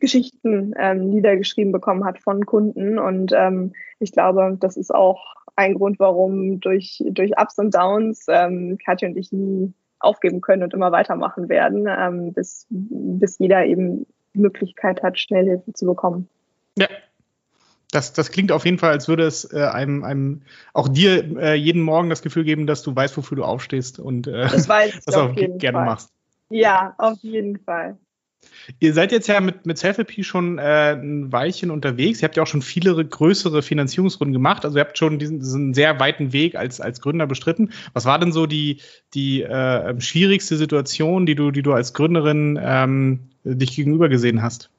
Geschichten 0.01 0.75
ähm, 0.79 1.11
niedergeschrieben 1.11 1.73
bekommen 1.73 2.05
hat 2.05 2.19
von 2.19 2.45
Kunden. 2.47 2.99
Und 2.99 3.33
ähm, 3.35 3.73
ich 3.99 4.13
glaube, 4.13 4.57
das 4.61 4.77
ist 4.77 4.95
auch 4.95 5.35
ein 5.57 5.75
Grund, 5.75 5.99
warum 5.99 6.61
durch, 6.61 7.03
durch 7.11 7.33
Ups 7.37 7.59
und 7.59 7.75
Downs 7.75 8.27
ähm, 8.29 8.79
Katja 8.85 9.09
und 9.09 9.17
ich 9.17 9.33
nie 9.33 9.73
aufgeben 9.99 10.41
können 10.41 10.63
und 10.63 10.75
immer 10.75 10.93
weitermachen 10.93 11.49
werden, 11.49 11.89
ähm, 11.89 12.33
bis, 12.33 12.67
bis 12.71 13.39
jeder 13.39 13.67
eben 13.67 14.07
die 14.39 14.43
Möglichkeit 14.43 15.03
hat, 15.03 15.19
schnell 15.19 15.45
Hilfe 15.45 15.73
zu 15.73 15.87
bekommen. 15.87 16.29
Ja. 16.79 16.89
Das, 17.91 18.13
das 18.13 18.31
klingt 18.31 18.53
auf 18.53 18.65
jeden 18.67 18.79
Fall, 18.79 18.91
als 18.91 19.09
würde 19.09 19.25
es 19.25 19.51
äh, 19.51 19.63
einem, 19.63 20.05
einem 20.05 20.43
auch 20.75 20.89
dir 20.89 21.39
äh, 21.39 21.55
jeden 21.55 21.83
Morgen 21.83 22.11
das 22.11 22.21
Gefühl 22.21 22.45
geben, 22.45 22.67
dass 22.67 22.83
du 22.83 22.95
weißt, 22.95 23.17
wofür 23.17 23.37
du 23.37 23.45
aufstehst 23.45 23.99
und 23.99 24.27
äh, 24.27 24.43
das, 24.43 24.69
weiß 24.69 25.01
das 25.07 25.15
auch 25.15 25.35
gerne 25.35 25.59
Fall. 25.59 25.73
machst. 25.73 26.13
Ja, 26.51 26.95
auf 26.99 27.19
jeden 27.23 27.59
Fall. 27.59 27.99
Ihr 28.81 28.93
seid 28.93 29.13
jetzt 29.13 29.29
ja 29.29 29.41
mit, 29.41 29.67
mit 29.67 29.79
self 29.79 29.99
schon 30.23 30.59
äh, 30.59 30.93
ein 30.93 31.33
Weilchen 31.33 31.71
unterwegs. 31.71 32.21
Ihr 32.21 32.29
habt 32.29 32.37
ja 32.37 32.43
auch 32.43 32.47
schon 32.47 32.63
viele 32.63 33.05
größere 33.05 33.63
Finanzierungsrunden 33.63 34.33
gemacht. 34.33 34.65
Also 34.65 34.79
ihr 34.79 34.85
habt 34.85 34.99
schon 34.99 35.19
diesen, 35.19 35.41
diesen 35.41 35.75
sehr 35.75 35.99
weiten 35.99 36.33
Weg 36.33 36.55
als, 36.55 36.81
als 36.81 37.01
Gründer 37.01 37.27
bestritten. 37.27 37.71
Was 37.95 38.05
war 38.05 38.19
denn 38.19 38.33
so 38.33 38.47
die, 38.47 38.81
die 39.15 39.43
äh, 39.43 39.99
schwierigste 40.01 40.57
Situation, 40.57 41.27
die 41.27 41.35
du, 41.35 41.51
die 41.51 41.63
du 41.63 41.73
als 41.73 41.95
Gründerin 41.95 42.59
ähm, 42.63 43.31
dich 43.45 43.75
gegenüber 43.75 44.09
gesehen 44.09 44.43
hast? 44.43 44.71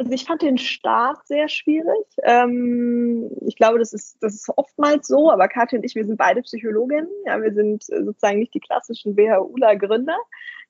Also 0.00 0.12
ich 0.12 0.24
fand 0.24 0.40
den 0.40 0.56
Start 0.56 1.26
sehr 1.26 1.46
schwierig. 1.50 2.06
Ähm, 2.22 3.30
ich 3.46 3.54
glaube, 3.54 3.78
das 3.78 3.92
ist, 3.92 4.16
das 4.22 4.32
ist 4.32 4.48
oftmals 4.56 5.06
so, 5.06 5.30
aber 5.30 5.46
Katja 5.46 5.76
und 5.76 5.84
ich, 5.84 5.94
wir 5.94 6.06
sind 6.06 6.16
beide 6.16 6.40
Psychologinnen. 6.40 7.10
Ja, 7.26 7.42
wir 7.42 7.52
sind 7.52 7.84
sozusagen 7.84 8.38
nicht 8.38 8.54
die 8.54 8.60
klassischen 8.60 9.14
WHUler-Gründer 9.14 10.16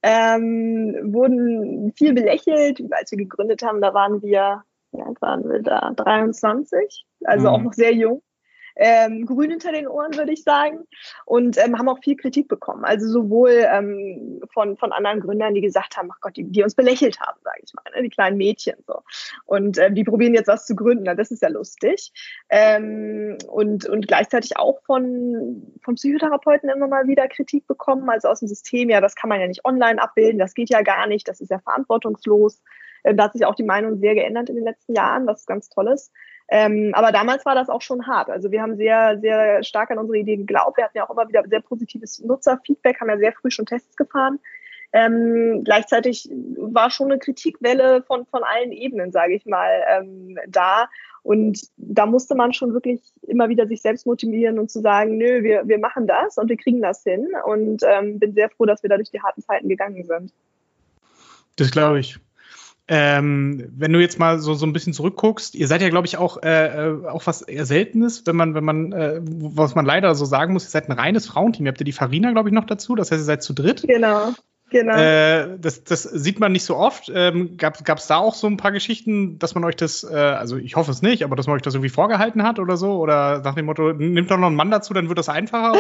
ähm, 0.03 1.13
wurden 1.13 1.93
viel 1.97 2.13
belächelt. 2.13 2.83
Als 2.91 3.13
wir 3.13 3.19
gegründet 3.19 3.63
haben, 3.63 3.81
da 3.81 3.95
waren 3.95 4.21
wir, 4.21 4.65
ja, 4.91 5.13
waren 5.21 5.49
wir 5.49 5.63
da 5.63 5.93
23, 5.95 7.07
also 7.23 7.49
mhm. 7.49 7.55
auch 7.55 7.63
noch 7.63 7.73
sehr 7.73 7.95
jung. 7.95 8.23
Ähm, 8.81 9.27
grün 9.27 9.51
hinter 9.51 9.73
den 9.73 9.87
Ohren, 9.87 10.17
würde 10.17 10.33
ich 10.33 10.43
sagen. 10.43 10.87
Und 11.27 11.59
ähm, 11.59 11.79
haben 11.79 11.89
auch 11.89 12.03
viel 12.03 12.17
Kritik 12.17 12.49
bekommen. 12.49 12.85
Also 12.85 13.07
sowohl 13.07 13.67
ähm, 13.71 14.41
von, 14.53 14.79
von 14.79 14.91
anderen 14.93 15.21
Gründern, 15.21 15.53
die 15.53 15.61
gesagt 15.61 15.99
haben, 15.99 16.09
ach 16.11 16.21
Gott, 16.23 16.37
die, 16.37 16.45
die 16.45 16.63
uns 16.63 16.75
belächelt 16.75 17.21
haben, 17.21 17.39
sage 17.45 17.61
ich 17.63 17.75
mal, 17.75 17.85
ne? 17.95 18.03
die 18.03 18.09
kleinen 18.09 18.39
Mädchen 18.39 18.77
so. 18.87 19.03
Und 19.45 19.77
ähm, 19.79 19.95
die 19.95 20.03
probieren 20.03 20.33
jetzt 20.33 20.49
was 20.49 20.65
zu 20.65 20.75
gründen. 20.75 21.05
Na, 21.05 21.15
das 21.15 21.31
ist 21.31 21.43
ja 21.43 21.51
lustig. 21.51 22.11
Ähm, 22.49 23.37
und, 23.49 23.87
und 23.87 24.09
gleichzeitig 24.09 24.57
auch 24.57 24.81
von, 24.85 25.75
von 25.85 25.97
Psychotherapeuten 25.97 26.71
immer 26.71 26.89
mal 26.89 27.07
wieder 27.07 27.29
Kritik 27.29 27.67
bekommen, 27.67 28.09
also 28.09 28.29
aus 28.29 28.41
dem 28.41 28.49
System, 28.49 28.89
ja, 28.89 29.03
das 29.03 29.15
kann 29.15 29.29
man 29.29 29.41
ja 29.41 29.47
nicht 29.47 29.65
online 29.67 30.03
abbilden, 30.03 30.39
das 30.39 30.55
geht 30.55 30.71
ja 30.71 30.81
gar 30.81 31.07
nicht, 31.07 31.29
das 31.29 31.43
ist 31.43 31.51
ja 31.51 31.59
verantwortungslos. 31.59 32.63
Äh, 33.03 33.15
da 33.15 33.25
hat 33.25 33.33
sich 33.33 33.45
auch 33.45 33.55
die 33.55 33.65
Meinung 33.65 33.99
sehr 33.99 34.15
geändert 34.15 34.49
in 34.49 34.57
den 34.57 34.65
letzten 34.65 34.95
Jahren, 34.95 35.27
was 35.27 35.47
ganz 35.47 35.69
toll 35.69 35.89
ist. 35.89 36.13
Ähm, 36.53 36.91
aber 36.95 37.13
damals 37.13 37.47
war 37.47 37.55
das 37.55 37.69
auch 37.69 37.81
schon 37.81 38.09
hart. 38.09 38.29
Also 38.29 38.51
wir 38.51 38.61
haben 38.61 38.77
sehr, 38.77 39.19
sehr 39.21 39.63
stark 39.63 39.91
an 39.93 39.99
unsere 39.99 40.19
Idee 40.19 40.37
geglaubt. 40.37 40.77
Wir 40.77 40.85
hatten 40.85 40.99
ja 40.99 41.07
auch 41.07 41.11
immer 41.11 41.29
wieder 41.29 41.45
sehr 41.49 41.61
positives 41.61 42.19
Nutzerfeedback, 42.19 43.01
haben 43.01 43.09
ja 43.09 43.19
sehr 43.19 43.33
früh 43.33 43.51
schon 43.51 43.67
Tests 43.67 43.97
gefahren. 43.97 44.41
Ähm, 44.93 45.63
gleichzeitig 45.65 46.29
war 46.57 46.91
schon 46.91 47.13
eine 47.13 47.21
Kritikwelle 47.21 48.03
von, 48.03 48.27
von 48.27 48.43
allen 48.43 48.73
Ebenen, 48.73 49.13
sage 49.13 49.35
ich 49.35 49.47
mal, 49.47 49.71
ähm, 49.89 50.37
da. 50.49 50.89
Und 51.23 51.61
da 51.77 52.07
musste 52.07 52.35
man 52.35 52.53
schon 52.53 52.73
wirklich 52.73 53.01
immer 53.23 53.49
wieder 53.49 53.69
sich 53.69 53.83
selbst 53.83 54.07
motivieren 54.07 54.59
und 54.59 54.71
zu 54.71 54.81
sagen, 54.81 55.19
nö, 55.19 55.45
wir, 55.45 55.69
wir 55.69 55.79
machen 55.79 56.09
das 56.09 56.37
und 56.39 56.49
wir 56.49 56.57
kriegen 56.57 56.83
das 56.83 57.05
hin. 57.05 57.29
Und 57.45 57.85
ähm, 57.85 58.19
bin 58.19 58.35
sehr 58.35 58.51
froh, 58.51 58.67
dass 58.67 58.83
wir 58.83 58.91
da 58.91 58.97
durch 58.97 59.11
die 59.11 59.21
harten 59.23 59.43
Zeiten 59.43 59.69
gegangen 59.69 60.05
sind. 60.05 60.33
Das 61.55 61.71
glaube 61.71 62.01
ich. 62.01 62.19
Ähm, 62.93 63.71
wenn 63.77 63.93
du 63.93 64.01
jetzt 64.01 64.19
mal 64.19 64.41
so, 64.41 64.55
so 64.55 64.67
ein 64.67 64.73
bisschen 64.73 64.93
zurückguckst, 64.93 65.55
ihr 65.55 65.69
seid 65.69 65.81
ja, 65.81 65.91
glaube 65.91 66.09
ich, 66.09 66.17
auch, 66.17 66.43
äh, 66.43 66.89
äh, 66.89 67.07
auch 67.07 67.25
was 67.25 67.41
eher 67.41 67.65
Seltenes, 67.65 68.27
wenn 68.27 68.35
man, 68.35 68.55
wenn 68.57 68.65
man, 68.65 68.91
äh, 68.91 69.21
was 69.23 69.77
man 69.77 69.87
leider 69.87 70.13
so 70.17 70.25
sagen 70.25 70.55
muss, 70.55 70.65
ihr 70.65 70.71
seid 70.71 70.89
ein 70.89 70.99
reines 70.99 71.25
Frauenteam. 71.27 71.67
Ihr 71.67 71.71
habt 71.71 71.79
ja 71.79 71.85
die 71.85 71.93
Farina, 71.93 72.33
glaube 72.33 72.49
ich, 72.49 72.53
noch 72.53 72.65
dazu, 72.65 72.97
das 72.97 73.13
heißt, 73.13 73.21
ihr 73.21 73.27
seid 73.27 73.45
zu 73.45 73.53
dritt. 73.53 73.83
Genau. 73.87 74.33
Genau. 74.71 74.97
Äh, 74.97 75.59
das, 75.59 75.85
das 75.85 76.05
sieht 76.05 76.39
man 76.39 76.53
nicht 76.53 76.65
so 76.65 76.77
oft. 76.77 77.11
Ähm, 77.13 77.57
Gab 77.57 77.99
es 77.99 78.07
da 78.07 78.19
auch 78.19 78.35
so 78.35 78.47
ein 78.47 78.57
paar 78.57 78.73
Geschichten, 78.73 79.39
dass 79.39 79.55
man 79.55 79.65
euch 79.65 79.77
das, 79.77 80.05
äh, 80.05 80.15
also 80.15 80.57
ich 80.57 80.77
hoffe 80.77 80.93
es 80.93 81.03
nicht, 81.03 81.25
aber 81.25 81.37
dass 81.37 81.49
man 81.49 81.57
euch 81.57 81.63
das 81.63 81.75
irgendwie 81.75 81.91
vorgehalten 81.91 82.45
hat 82.45 82.59
oder 82.59 82.77
so? 82.77 82.99
Oder 82.99 83.41
nach 83.41 83.57
dem 83.57 83.67
Motto, 83.67 83.93
nimmt 83.93 84.31
doch 84.31 84.39
noch 84.39 84.47
einen 84.47 84.57
Mann 84.57 84.71
dazu, 84.71 84.95
dann 84.95 85.09
wird 85.09 85.19
das 85.19 85.29
einfacher? 85.29 85.77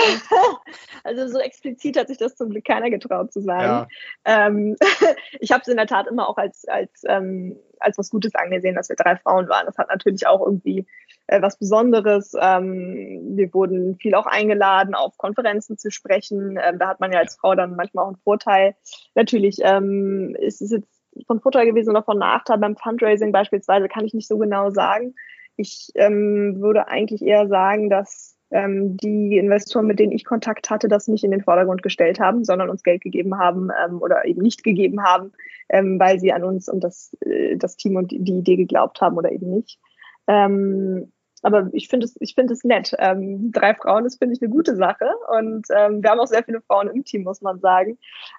also 1.05 1.29
so 1.29 1.39
explizit 1.39 1.97
hat 1.97 2.09
sich 2.09 2.19
das 2.19 2.35
zum 2.35 2.51
Glück 2.51 2.65
keiner 2.65 2.91
getraut 2.91 3.33
zu 3.33 3.41
sagen. 3.41 3.89
Ja. 4.27 4.47
Ähm, 4.47 4.77
ich 5.41 5.53
habe 5.53 5.63
es 5.63 5.69
in 5.69 5.77
der 5.77 5.87
Tat 5.87 6.09
immer 6.09 6.29
auch 6.29 6.37
als, 6.37 6.67
als, 6.67 7.03
ähm, 7.07 7.57
als 7.81 7.99
was 7.99 8.11
Gutes 8.11 8.35
angesehen, 8.35 8.75
dass 8.75 8.89
wir 8.89 8.97
drei 8.97 9.17
Frauen 9.17 9.49
waren. 9.49 9.67
Das 9.67 9.79
hat 9.79 9.89
natürlich 9.89 10.27
auch 10.27 10.45
irgendwie 10.45 10.87
äh, 11.27 11.43
was 11.43 11.59
Besonderes. 11.59 12.33
Ähm, 12.41 13.37
wir 13.37 13.53
wurden 13.55 13.97
viel 13.97 14.15
auch 14.15 14.27
eingeladen, 14.27 14.95
auf 14.95 15.17
Konferenzen 15.19 15.79
zu 15.79 15.91
sprechen. 15.91 16.59
Ähm, 16.63 16.79
da 16.79 16.89
hat 16.89 17.01
man 17.01 17.13
ja 17.13 17.21
als 17.21 17.37
Frau 17.37 17.55
dann 17.55 17.77
manchmal 17.77 18.05
auch 18.05 18.09
einen 18.09 18.23
Vorteil. 18.25 18.75
Natürlich 19.15 19.59
ähm, 19.63 20.37
ist 20.39 20.63
es 20.63 20.71
jetzt 20.71 21.01
von 21.27 21.41
Vorteil 21.41 21.67
gewesen 21.67 21.91
oder 21.91 22.03
von 22.03 22.19
Nachteil 22.19 22.59
beim 22.59 22.77
Fundraising 22.77 23.33
beispielsweise, 23.33 23.89
kann 23.89 24.05
ich 24.05 24.15
nicht 24.15 24.29
so 24.29 24.39
genau 24.39 24.71
sagen. 24.71 25.15
Ich 25.57 25.91
ähm, 25.95 26.61
würde 26.61 26.89
eigentlich 26.89 27.23
eher 27.23 27.49
sagen, 27.49 27.91
dass 27.91 28.37
ähm, 28.51 28.97
die 28.97 29.37
Investoren, 29.39 29.87
mit 29.87 29.99
denen 29.99 30.13
ich 30.13 30.25
Kontakt 30.25 30.71
hatte, 30.71 30.89
das 30.89 31.09
nicht 31.09 31.25
in 31.25 31.31
den 31.31 31.43
Vordergrund 31.43 31.83
gestellt 31.83 32.21
haben, 32.21 32.45
sondern 32.45 32.71
uns 32.71 32.83
Geld 32.83 33.03
gegeben 33.03 33.39
haben 33.39 33.69
ähm, 33.85 34.01
oder 34.01 34.25
eben 34.25 34.43
nicht 34.43 34.65
gegeben 34.65 35.03
haben, 35.03 35.33
ähm, 35.69 35.99
weil 35.99 36.19
sie 36.21 36.33
an 36.33 36.45
uns 36.45 36.69
und 36.69 36.83
das, 36.83 37.17
äh, 37.21 37.57
das 37.57 37.77
Team 37.77 37.97
und 37.97 38.11
die 38.11 38.39
Idee 38.39 38.57
geglaubt 38.57 39.01
haben 39.01 39.17
oder 39.17 39.31
eben 39.31 39.51
nicht. 39.51 39.79
Ähm, 40.27 41.13
aber 41.43 41.69
ich 41.73 41.89
finde 41.89 42.05
es, 42.05 42.17
ich 42.21 42.35
finde 42.35 42.53
es 42.53 42.65
nett. 42.65 42.95
Ähm, 42.99 43.51
drei 43.53 43.75
Frauen 43.75 44.05
ist, 44.05 44.19
finde 44.19 44.35
ich, 44.35 44.43
eine 44.43 44.51
gute 44.51 44.77
Sache. 44.77 45.11
Und 45.33 45.67
ähm, 45.75 46.03
wir 46.03 46.11
haben 46.11 46.21
auch 46.21 46.27
sehr 46.27 46.45
viele 46.45 46.61
Frauen 46.61 46.89
im 46.89 47.05
Team, 47.05 47.23
muss 47.23 47.41
man 47.41 47.61
sagen. 47.61 47.99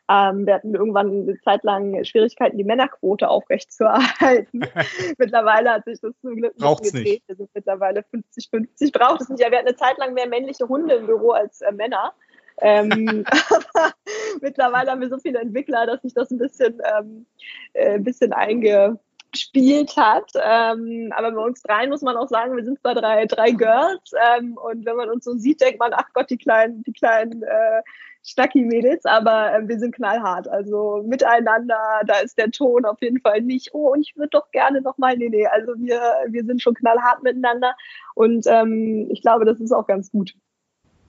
Ähm, 0.09 0.45
wir 0.45 0.55
hatten 0.55 0.75
irgendwann 0.75 1.07
eine 1.07 1.39
Zeit 1.41 1.63
lang 1.63 2.03
Schwierigkeiten, 2.03 2.57
die 2.57 2.63
Männerquote 2.63 3.27
aufrechtzuerhalten. 3.27 4.65
mittlerweile 5.17 5.71
hat 5.71 5.85
sich 5.85 5.99
das 5.99 6.13
zum 6.21 6.35
Glück 6.35 6.55
Braucht's 6.57 6.91
gedreht. 6.91 7.05
Nicht. 7.05 7.27
Wir 7.27 7.35
sind 7.37 7.49
mittlerweile 7.53 8.01
50-50. 8.01 8.91
Braucht 8.91 9.21
es 9.21 9.29
nicht. 9.29 9.41
Ja, 9.41 9.49
wir 9.49 9.57
hatten 9.57 9.67
eine 9.67 9.77
Zeit 9.77 9.97
lang 9.97 10.13
mehr 10.13 10.27
männliche 10.27 10.67
Hunde 10.67 10.95
im 10.95 11.07
Büro 11.07 11.31
als 11.31 11.61
äh, 11.61 11.71
Männer. 11.71 12.13
ähm, 12.61 13.25
aber 13.49 13.93
mittlerweile 14.41 14.91
haben 14.91 15.01
wir 15.01 15.09
so 15.09 15.17
viele 15.17 15.39
Entwickler, 15.39 15.87
dass 15.87 16.03
sich 16.03 16.13
das 16.13 16.29
ein 16.29 16.37
bisschen, 16.37 16.79
ähm, 16.97 17.25
äh, 17.73 17.95
ein 17.95 18.03
bisschen 18.03 18.33
einge 18.33 18.99
gespielt 19.41 19.95
hat. 19.97 20.31
Ähm, 20.35 21.11
aber 21.15 21.31
bei 21.31 21.41
uns 21.41 21.61
dreien 21.61 21.89
muss 21.89 22.01
man 22.01 22.17
auch 22.17 22.27
sagen, 22.27 22.55
wir 22.55 22.63
sind 22.63 22.79
zwar 22.79 22.95
drei, 22.95 23.25
drei 23.25 23.51
Girls 23.51 24.11
ähm, 24.37 24.57
und 24.57 24.85
wenn 24.85 24.95
man 24.95 25.09
uns 25.09 25.25
so 25.25 25.33
sieht, 25.33 25.61
denkt 25.61 25.79
man, 25.79 25.91
ach 25.93 26.07
Gott, 26.13 26.29
die 26.29 26.37
kleinen, 26.37 26.83
die 26.83 26.93
kleinen 26.93 27.43
äh, 27.43 27.81
Stacki-Mädels, 28.23 29.05
aber 29.05 29.53
äh, 29.53 29.67
wir 29.67 29.79
sind 29.79 29.95
knallhart. 29.95 30.47
Also 30.47 31.03
miteinander, 31.05 32.01
da 32.05 32.19
ist 32.19 32.37
der 32.37 32.51
Ton 32.51 32.85
auf 32.85 33.01
jeden 33.01 33.19
Fall 33.19 33.41
nicht, 33.41 33.69
oh, 33.73 33.91
und 33.91 34.01
ich 34.01 34.15
würde 34.15 34.29
doch 34.29 34.51
gerne 34.51 34.81
nochmal, 34.81 35.17
nee, 35.17 35.29
nee, 35.29 35.47
also 35.47 35.73
wir, 35.77 35.99
wir 36.27 36.45
sind 36.45 36.61
schon 36.61 36.75
knallhart 36.75 37.23
miteinander 37.23 37.73
und 38.13 38.45
ähm, 38.47 39.07
ich 39.11 39.21
glaube, 39.21 39.45
das 39.45 39.59
ist 39.59 39.71
auch 39.71 39.87
ganz 39.87 40.11
gut. 40.11 40.35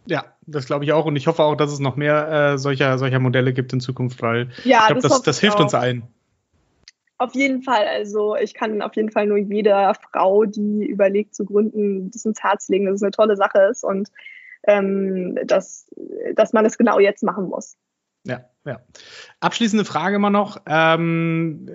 Ja, 0.06 0.24
das 0.46 0.66
glaube 0.66 0.84
ich 0.84 0.92
auch 0.92 1.04
und 1.04 1.14
ich 1.14 1.26
hoffe 1.26 1.42
auch, 1.44 1.54
dass 1.54 1.70
es 1.70 1.78
noch 1.78 1.96
mehr 1.96 2.52
äh, 2.54 2.58
solcher, 2.58 2.98
solcher 2.98 3.20
Modelle 3.20 3.52
gibt 3.52 3.72
in 3.72 3.80
Zukunft, 3.80 4.20
weil 4.22 4.48
ja, 4.64 4.80
ich 4.80 4.86
glaube, 4.86 5.02
das, 5.02 5.12
das, 5.12 5.22
das 5.22 5.38
hilft 5.38 5.58
auch. 5.58 5.64
uns 5.64 5.74
allen. 5.74 6.08
Auf 7.18 7.34
jeden 7.34 7.62
Fall. 7.62 7.86
Also 7.86 8.36
ich 8.36 8.54
kann 8.54 8.82
auf 8.82 8.96
jeden 8.96 9.10
Fall 9.10 9.26
nur 9.26 9.38
jeder 9.38 9.94
Frau, 9.94 10.44
die 10.44 10.84
überlegt 10.84 11.34
zu 11.34 11.44
gründen, 11.44 12.10
das 12.10 12.24
ins 12.24 12.42
Herz 12.42 12.68
legen, 12.68 12.86
dass 12.86 12.96
es 12.96 13.02
eine 13.02 13.12
tolle 13.12 13.36
Sache 13.36 13.60
ist 13.70 13.84
und 13.84 14.08
ähm, 14.64 15.38
dass, 15.44 15.88
dass 16.34 16.52
man 16.52 16.64
es 16.64 16.78
genau 16.78 16.98
jetzt 16.98 17.22
machen 17.22 17.48
muss. 17.48 17.76
Ja, 18.24 18.44
ja. 18.64 18.80
Abschließende 19.40 19.84
Frage 19.84 20.16
immer 20.16 20.30
noch. 20.30 20.60
Ähm, 20.66 21.66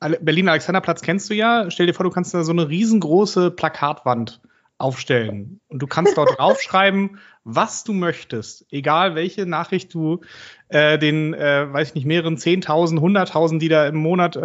äh, 0.00 0.16
Berlin 0.20 0.48
Alexanderplatz 0.48 1.02
kennst 1.02 1.30
du 1.30 1.34
ja. 1.34 1.70
Stell 1.70 1.86
dir 1.86 1.94
vor, 1.94 2.04
du 2.04 2.10
kannst 2.10 2.32
da 2.34 2.44
so 2.44 2.52
eine 2.52 2.68
riesengroße 2.68 3.50
Plakatwand 3.50 4.40
aufstellen. 4.78 5.60
Und 5.68 5.80
du 5.80 5.86
kannst 5.86 6.16
dort 6.18 6.30
draufschreiben, 6.38 7.18
was 7.44 7.84
du 7.84 7.92
möchtest. 7.92 8.66
Egal 8.70 9.14
welche 9.14 9.46
Nachricht 9.46 9.94
du 9.94 10.20
äh, 10.68 10.98
den, 10.98 11.34
äh, 11.34 11.72
weiß 11.72 11.88
ich 11.88 11.94
nicht, 11.94 12.06
mehreren 12.06 12.36
Zehntausend, 12.36 13.00
Hunderttausend, 13.00 13.62
die 13.62 13.68
da 13.68 13.86
im 13.86 13.96
Monat 13.96 14.36
äh, 14.36 14.40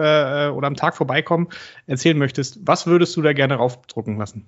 oder 0.50 0.68
am 0.68 0.76
Tag 0.76 0.96
vorbeikommen, 0.96 1.50
erzählen 1.88 2.18
möchtest. 2.18 2.60
Was 2.66 2.88
würdest 2.88 3.16
du 3.18 3.22
da 3.22 3.34
gerne 3.34 3.58
draufdrucken 3.58 4.18
lassen? 4.18 4.46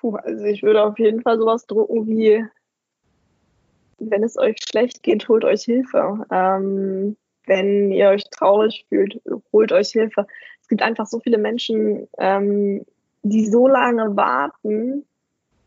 Puh, 0.00 0.16
also 0.16 0.44
ich 0.44 0.62
würde 0.62 0.84
auf 0.84 0.98
jeden 0.98 1.22
Fall 1.22 1.38
sowas 1.38 1.66
drucken 1.66 2.06
wie, 2.08 2.44
wenn 3.98 4.22
es 4.22 4.38
euch 4.38 4.56
schlecht 4.68 5.02
geht, 5.02 5.28
holt 5.28 5.44
euch 5.44 5.62
Hilfe. 5.62 6.24
Ähm, 6.30 7.16
wenn 7.46 7.90
ihr 7.90 8.08
euch 8.10 8.24
traurig 8.30 8.84
fühlt, 8.88 9.20
holt 9.52 9.72
euch 9.72 9.88
Hilfe. 9.88 10.26
Es 10.60 10.68
gibt 10.68 10.82
einfach 10.82 11.06
so 11.06 11.18
viele 11.20 11.38
Menschen, 11.38 12.08
ähm, 12.18 12.84
die 13.22 13.46
so 13.46 13.66
lange 13.66 14.16
warten, 14.16 15.06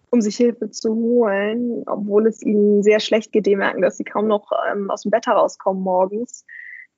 um 0.09 0.21
sich 0.21 0.35
Hilfe 0.35 0.69
zu 0.69 0.93
holen, 0.93 1.83
obwohl 1.87 2.27
es 2.27 2.41
ihnen 2.41 2.83
sehr 2.83 2.99
schlecht 2.99 3.31
geht. 3.31 3.45
Die 3.45 3.55
merken, 3.55 3.81
dass 3.81 3.97
sie 3.97 4.03
kaum 4.03 4.27
noch 4.27 4.51
ähm, 4.69 4.91
aus 4.91 5.03
dem 5.03 5.11
Bett 5.11 5.25
herauskommen 5.25 5.81
morgens, 5.81 6.45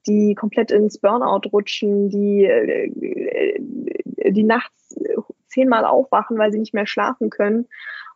die 0.08 0.36
komplett 0.36 0.72
ins 0.72 0.98
Burnout 0.98 1.50
rutschen, 1.52 2.10
die, 2.10 2.46
äh, 2.46 3.60
die 3.60 4.44
nachts 4.44 4.96
zehnmal 5.48 5.86
aufwachen, 5.86 6.38
weil 6.38 6.52
sie 6.52 6.60
nicht 6.60 6.74
mehr 6.74 6.88
schlafen 6.88 7.30
können 7.30 7.68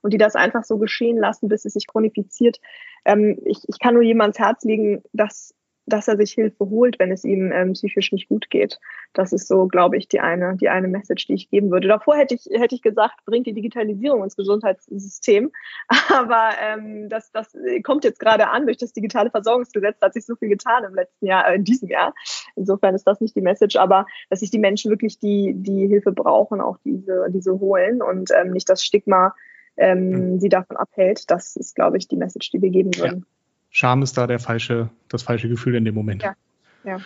und 0.02 0.14
die 0.14 0.18
das 0.18 0.36
einfach 0.36 0.64
so 0.64 0.78
geschehen 0.78 1.18
lassen, 1.18 1.48
bis 1.48 1.66
es 1.66 1.74
sich 1.74 1.88
chronifiziert. 1.88 2.60
Ähm, 3.06 3.40
ich, 3.46 3.60
ich 3.68 3.80
kann 3.80 3.94
nur 3.94 4.04
jemands 4.04 4.40
Herz 4.40 4.64
legen, 4.64 5.04
dass 5.14 5.54
dass 5.88 6.08
er 6.08 6.18
sich 6.18 6.34
Hilfe 6.34 6.70
holt, 6.70 7.00
wenn 7.00 7.12
es 7.12 7.24
ihm 7.24 7.52
ähm, 7.52 7.74
psychisch 7.74 8.12
nicht 8.12 8.28
gut 8.28 8.50
geht. 8.50 8.80
Das 9.14 9.32
ist 9.32 9.48
so, 9.48 9.68
glaube 9.68 9.98
ich, 9.98 10.08
die 10.10 10.20
eine, 10.20 10.58
die 10.58 10.68
eine 10.68 10.90
Message, 10.90 11.28
die 11.28 11.34
ich 11.34 11.50
geben 11.50 11.72
würde. 11.72 11.88
Davor 11.88 12.18
hätte 12.18 12.36
ich, 12.36 12.46
hätte 12.52 12.76
ich 12.76 12.82
gesagt, 12.82 13.24
bringt 13.26 13.48
die 13.48 13.54
Digitalisierung 13.54 14.24
ins 14.24 14.36
Gesundheitssystem. 14.36 15.52
Aber 16.14 16.50
ähm, 16.62 17.08
das, 17.10 17.32
das 17.32 17.56
kommt 17.84 18.04
jetzt 18.04 18.20
gerade 18.20 18.50
an 18.50 18.66
durch 18.66 18.78
das 18.78 18.92
digitale 18.92 19.32
Versorgungsgesetz. 19.32 19.98
Da 20.00 20.08
hat 20.08 20.14
sich 20.14 20.26
so 20.26 20.36
viel 20.36 20.50
getan 20.50 20.84
im 20.84 20.94
letzten 20.94 21.26
Jahr, 21.26 21.50
äh, 21.50 21.56
in 21.56 21.64
diesem 21.64 21.88
Jahr. 21.88 22.14
Insofern 22.56 22.94
ist 22.94 23.08
das 23.08 23.22
nicht 23.22 23.36
die 23.36 23.42
Message, 23.42 23.78
aber 23.78 24.06
dass 24.30 24.42
sich 24.42 24.52
die 24.52 24.60
Menschen 24.60 24.92
wirklich 24.92 25.20
die, 25.20 25.54
die 25.56 25.88
Hilfe 25.88 26.12
brauchen, 26.12 26.60
auch 26.60 26.78
diese, 26.84 27.28
diese 27.30 27.60
holen 27.60 28.02
und 28.02 28.30
ähm, 28.38 28.52
nicht 28.52 28.70
das 28.70 28.84
Stigma 28.84 29.34
ähm, 29.78 30.10
mhm. 30.34 30.40
sie 30.40 30.50
davon 30.50 30.76
abhält. 30.76 31.30
Das 31.32 31.56
ist, 31.56 31.76
glaube 31.76 31.98
ich, 31.98 32.08
die 32.08 32.18
Message, 32.18 32.52
die 32.52 32.62
wir 32.62 32.72
geben 32.72 32.92
würden. 32.98 33.20
Ja. 33.20 33.37
Scham 33.78 34.02
ist 34.02 34.18
da 34.18 34.26
der 34.26 34.40
falsche, 34.40 34.90
das 35.08 35.22
falsche 35.22 35.50
Gefühl 35.50 35.76
in 35.76 35.86
dem 35.86 35.94
Moment. 35.94 36.24
Ja. 36.24 36.34
ja. 36.84 36.98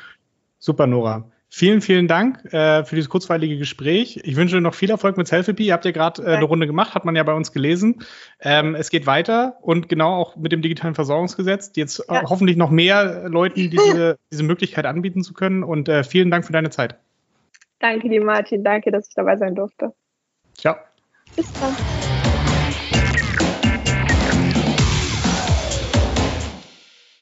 Super, 0.57 0.87
Nora. 0.87 1.29
Vielen, 1.49 1.81
vielen 1.81 2.07
Dank 2.07 2.45
äh, 2.53 2.85
für 2.85 2.95
dieses 2.95 3.09
kurzweilige 3.09 3.57
Gespräch. 3.57 4.21
Ich 4.23 4.37
wünsche 4.37 4.61
noch 4.61 4.73
viel 4.73 4.89
Erfolg 4.89 5.17
mit 5.17 5.27
Selfie. 5.27 5.65
Ihr 5.65 5.73
habt 5.73 5.83
ja 5.83 5.91
gerade 5.91 6.23
äh, 6.23 6.35
eine 6.37 6.45
Runde 6.45 6.67
gemacht, 6.67 6.95
hat 6.95 7.03
man 7.03 7.17
ja 7.17 7.23
bei 7.23 7.33
uns 7.33 7.51
gelesen. 7.51 8.05
Ähm, 8.39 8.75
es 8.75 8.89
geht 8.89 9.05
weiter 9.05 9.57
und 9.59 9.89
genau 9.89 10.15
auch 10.15 10.37
mit 10.37 10.53
dem 10.53 10.61
digitalen 10.61 10.95
Versorgungsgesetz, 10.95 11.73
jetzt 11.75 12.05
ja. 12.09 12.23
hoffentlich 12.29 12.55
noch 12.55 12.69
mehr 12.69 13.27
Leuten 13.27 13.69
diese, 13.69 14.17
diese 14.31 14.43
Möglichkeit 14.43 14.85
anbieten 14.85 15.23
zu 15.23 15.33
können. 15.33 15.65
Und 15.65 15.89
äh, 15.89 16.05
vielen 16.05 16.31
Dank 16.31 16.45
für 16.45 16.53
deine 16.53 16.69
Zeit. 16.69 16.95
Danke 17.79 18.07
dir, 18.07 18.23
Martin. 18.23 18.63
Danke, 18.63 18.91
dass 18.91 19.09
ich 19.09 19.13
dabei 19.13 19.35
sein 19.35 19.55
durfte. 19.55 19.91
Ciao. 20.53 20.77
Bis 21.35 21.51
dann. 21.51 21.75